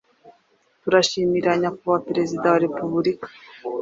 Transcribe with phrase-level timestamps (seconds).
[0.81, 3.27] Turashimira Nyakubahwa Perezida wa Repubulika